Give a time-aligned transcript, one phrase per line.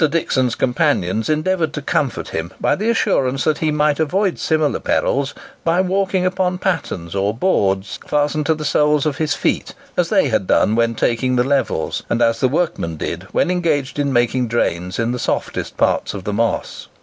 [0.09, 5.35] Dixon's companions endeavoured to comfort him by the assurance that he might avoid similar perils,
[5.63, 10.29] by walking upon "pattens," or boards fastened to the soles of his feet, as they
[10.29, 14.47] had done when taking the levels, and as the workmen did when engaged in making
[14.47, 16.87] drains in the softest parts of the Moss.